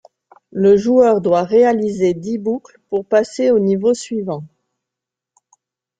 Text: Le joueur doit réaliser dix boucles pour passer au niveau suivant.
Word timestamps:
Le 0.53 0.77
joueur 0.77 1.21
doit 1.21 1.43
réaliser 1.43 2.15
dix 2.15 2.39
boucles 2.39 2.79
pour 2.89 3.05
passer 3.05 3.51
au 3.51 3.59
niveau 3.59 3.93
suivant. 3.93 4.43